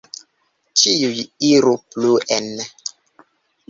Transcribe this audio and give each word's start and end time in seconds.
Ĉiuj 0.85 1.27
iru 1.53 1.77
pluen! 1.93 2.53